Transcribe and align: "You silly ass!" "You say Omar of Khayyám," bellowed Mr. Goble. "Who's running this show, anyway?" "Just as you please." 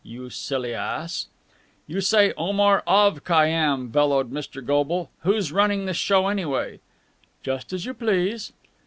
"You 0.03 0.31
silly 0.31 0.73
ass!" 0.73 1.27
"You 1.85 2.01
say 2.01 2.33
Omar 2.35 2.81
of 2.87 3.23
Khayyám," 3.23 3.91
bellowed 3.91 4.31
Mr. 4.31 4.65
Goble. 4.65 5.11
"Who's 5.19 5.51
running 5.51 5.85
this 5.85 5.97
show, 5.97 6.27
anyway?" 6.27 6.79
"Just 7.43 7.71
as 7.71 7.85
you 7.85 7.93
please." 7.93 8.51